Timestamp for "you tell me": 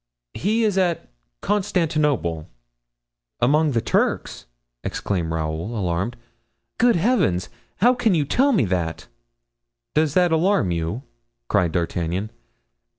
8.15-8.65